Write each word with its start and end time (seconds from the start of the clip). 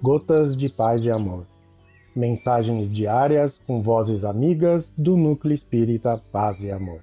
Gotas 0.00 0.56
de 0.56 0.68
Paz 0.68 1.04
e 1.04 1.10
Amor. 1.10 1.44
Mensagens 2.14 2.88
diárias 2.88 3.58
com 3.66 3.82
vozes 3.82 4.24
amigas 4.24 4.92
do 4.96 5.16
Núcleo 5.16 5.52
Espírita 5.52 6.22
Paz 6.30 6.62
e 6.62 6.70
Amor. 6.70 7.02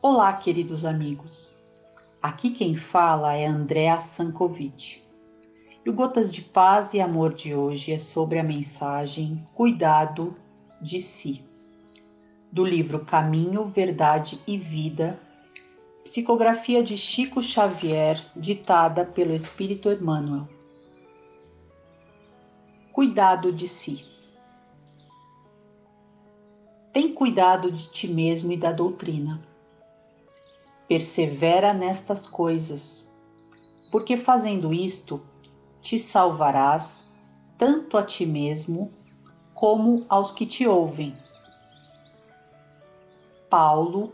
Olá, 0.00 0.32
queridos 0.34 0.84
amigos. 0.84 1.60
Aqui 2.22 2.52
quem 2.52 2.76
fala 2.76 3.34
é 3.34 3.44
Andréa 3.44 4.00
Sankovic. 4.00 5.03
E 5.84 5.90
o 5.90 5.92
Gotas 5.92 6.32
de 6.32 6.40
Paz 6.40 6.94
e 6.94 7.00
Amor 7.00 7.34
de 7.34 7.54
hoje 7.54 7.92
é 7.92 7.98
sobre 7.98 8.38
a 8.38 8.42
mensagem 8.42 9.46
Cuidado 9.52 10.34
de 10.80 10.98
Si, 10.98 11.44
do 12.50 12.64
livro 12.64 13.04
Caminho, 13.04 13.66
Verdade 13.66 14.40
e 14.46 14.56
Vida, 14.56 15.20
psicografia 16.02 16.82
de 16.82 16.96
Chico 16.96 17.42
Xavier, 17.42 18.18
ditada 18.34 19.04
pelo 19.04 19.34
Espírito 19.34 19.92
Emmanuel. 19.92 20.48
Cuidado 22.90 23.52
de 23.52 23.68
si. 23.68 24.06
Tem 26.94 27.12
cuidado 27.12 27.70
de 27.70 27.90
ti 27.90 28.08
mesmo 28.08 28.52
e 28.52 28.56
da 28.56 28.72
doutrina. 28.72 29.46
Persevera 30.88 31.74
nestas 31.74 32.26
coisas, 32.26 33.14
porque 33.90 34.16
fazendo 34.16 34.72
isto, 34.72 35.20
te 35.84 35.98
salvarás 35.98 37.12
tanto 37.58 37.98
a 37.98 38.02
ti 38.02 38.24
mesmo 38.24 38.90
como 39.52 40.06
aos 40.08 40.32
que 40.32 40.46
te 40.46 40.66
ouvem. 40.66 41.14
Paulo, 43.50 44.10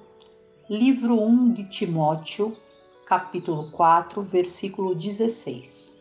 livro 0.69 1.23
1 1.23 1.53
de 1.53 1.69
Timóteo, 1.69 2.57
capítulo 3.07 3.71
4, 3.71 4.21
versículo 4.21 4.97
16. 4.97 5.97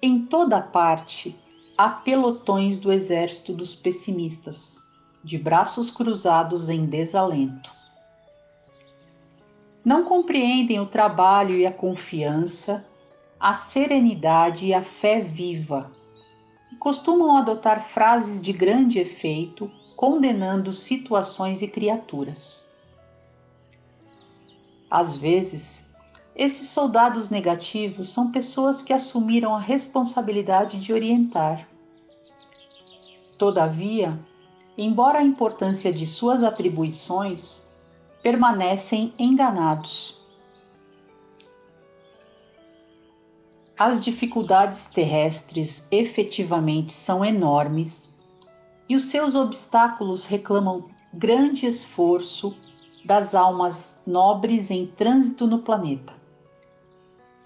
Em 0.00 0.24
toda 0.24 0.62
parte 0.62 1.38
há 1.76 1.90
pelotões 1.90 2.78
do 2.78 2.90
exército 2.90 3.52
dos 3.52 3.76
pessimistas, 3.76 4.82
de 5.22 5.36
braços 5.36 5.90
cruzados 5.90 6.70
em 6.70 6.86
desalento 6.86 7.81
não 9.84 10.04
compreendem 10.04 10.78
o 10.78 10.86
trabalho 10.86 11.56
e 11.56 11.66
a 11.66 11.72
confiança, 11.72 12.86
a 13.38 13.54
serenidade 13.54 14.66
e 14.66 14.74
a 14.74 14.82
fé 14.82 15.20
viva. 15.20 15.90
Costumam 16.78 17.36
adotar 17.36 17.82
frases 17.88 18.40
de 18.40 18.52
grande 18.52 18.98
efeito, 18.98 19.70
condenando 19.96 20.72
situações 20.72 21.62
e 21.62 21.68
criaturas. 21.68 22.70
Às 24.90 25.16
vezes, 25.16 25.90
esses 26.34 26.68
soldados 26.68 27.30
negativos 27.30 28.08
são 28.08 28.30
pessoas 28.30 28.82
que 28.82 28.92
assumiram 28.92 29.54
a 29.54 29.60
responsabilidade 29.60 30.78
de 30.78 30.92
orientar. 30.92 31.68
Todavia, 33.36 34.18
embora 34.78 35.18
a 35.18 35.24
importância 35.24 35.92
de 35.92 36.06
suas 36.06 36.42
atribuições 36.42 37.71
permanecem 38.22 39.12
enganados. 39.18 40.22
As 43.76 44.04
dificuldades 44.04 44.86
terrestres 44.86 45.88
efetivamente 45.90 46.92
são 46.92 47.24
enormes 47.24 48.16
e 48.88 48.94
os 48.94 49.06
seus 49.06 49.34
obstáculos 49.34 50.24
reclamam 50.24 50.88
grande 51.12 51.66
esforço 51.66 52.56
das 53.04 53.34
almas 53.34 54.04
nobres 54.06 54.70
em 54.70 54.86
trânsito 54.86 55.46
no 55.46 55.58
planeta. 55.58 56.12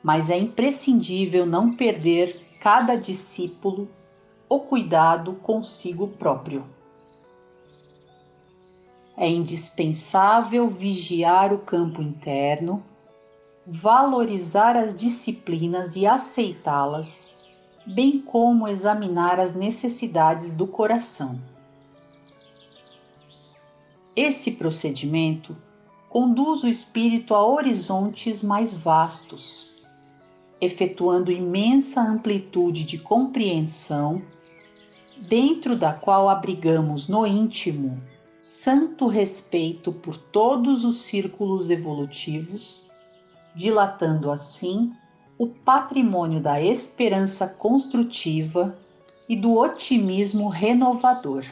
Mas 0.03 0.28
é 0.28 0.37
imprescindível 0.37 1.47
não 1.47 1.75
perder 1.75 2.39
cada 2.61 2.97
discípulo 2.97 3.89
o 4.49 4.61
cuidado 4.61 5.33
consigo 5.34 6.09
próprio. 6.09 6.76
É 9.19 9.27
indispensável 9.27 10.69
vigiar 10.69 11.50
o 11.50 11.59
campo 11.59 12.03
interno, 12.03 12.84
valorizar 13.66 14.77
as 14.77 14.94
disciplinas 14.94 15.97
e 15.97 16.06
aceitá-las, 16.06 17.34
bem 17.87 18.21
como 18.21 18.69
examinar 18.69 19.41
as 19.41 19.54
necessidades 19.54 20.53
do 20.53 20.66
coração. 20.66 21.41
Esse 24.15 24.53
procedimento 24.53 25.56
conduz 26.10 26.62
o 26.62 26.69
espírito 26.69 27.34
a 27.34 27.43
horizontes 27.43 28.43
mais 28.43 28.75
vastos, 28.75 29.71
efetuando 30.60 31.33
imensa 31.33 32.03
amplitude 32.03 32.84
de 32.84 32.98
compreensão, 32.98 34.21
dentro 35.27 35.75
da 35.75 35.94
qual 35.94 36.28
abrigamos 36.28 37.09
no 37.09 37.27
íntimo 37.27 37.98
santo 38.39 39.07
respeito 39.07 39.93
por 39.93 40.17
todos 40.17 40.85
os 40.85 41.03
círculos 41.03 41.71
evolutivos, 41.71 42.91
dilatando 43.55 44.31
assim 44.31 44.93
o 45.39 45.47
patrimônio 45.47 46.41
da 46.41 46.61
esperança 46.61 47.47
construtiva 47.47 48.77
e 49.29 49.37
do 49.37 49.55
otimismo 49.55 50.49
renovador. 50.49 51.45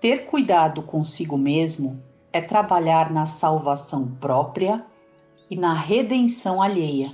Ter 0.00 0.26
cuidado 0.26 0.82
consigo 0.82 1.36
mesmo 1.36 2.02
é 2.32 2.40
trabalhar 2.40 3.12
na 3.12 3.26
salvação 3.26 4.08
própria 4.20 4.84
e 5.50 5.56
na 5.56 5.74
redenção 5.74 6.62
alheia. 6.62 7.12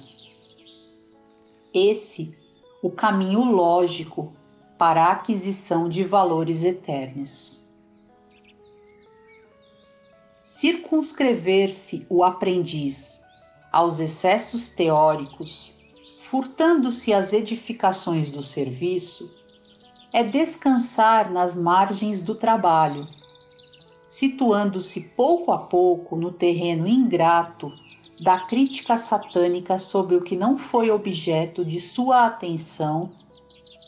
Esse 1.75 2.37
o 2.83 2.91
caminho 2.91 3.45
lógico 3.45 4.33
para 4.79 5.05
a 5.05 5.13
aquisição 5.13 5.89
de 5.89 6.05
valores 6.05 6.65
eternos. 6.65 7.65
Circunscrever-se 10.43 12.07
o 12.09 12.23
aprendiz 12.23 13.25
aos 13.73 14.01
excessos 14.01 14.71
teóricos, 14.71 15.75
furtando-se 16.23 17.13
as 17.13 17.33
edificações 17.33 18.31
do 18.31 18.43
serviço, 18.43 19.35
é 20.13 20.23
descansar 20.23 21.31
nas 21.31 21.57
margens 21.57 22.21
do 22.21 22.35
trabalho, 22.35 23.07
situando-se 24.07 25.01
pouco 25.17 25.53
a 25.53 25.59
pouco 25.59 26.17
no 26.17 26.33
terreno 26.33 26.87
ingrato 26.87 27.73
da 28.21 28.41
crítica 28.41 28.97
satânica 28.97 29.79
sobre 29.79 30.17
o 30.17 30.23
que 30.23 30.37
não 30.37 30.57
foi 30.57 30.91
objeto 30.91 31.65
de 31.65 31.81
sua 31.81 32.27
atenção 32.27 33.13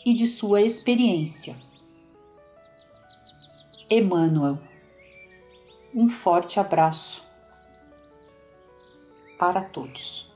e 0.08 0.14
de 0.14 0.26
sua 0.26 0.62
experiência. 0.62 1.54
Emmanuel, 3.90 4.58
um 5.94 6.08
forte 6.08 6.58
abraço 6.58 7.22
para 9.38 9.60
todos. 9.60 10.32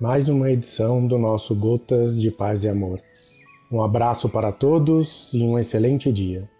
Mais 0.00 0.28
uma 0.28 0.50
edição 0.50 1.06
do 1.06 1.16
nosso 1.16 1.54
Gotas 1.54 2.20
de 2.20 2.32
Paz 2.32 2.64
e 2.64 2.68
Amor. 2.68 2.98
Um 3.70 3.80
abraço 3.80 4.28
para 4.28 4.50
todos 4.50 5.30
e 5.32 5.44
um 5.44 5.56
excelente 5.56 6.12
dia. 6.12 6.50